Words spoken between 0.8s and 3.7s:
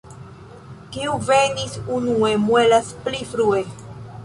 Kiu venis unue, muelas pli frue.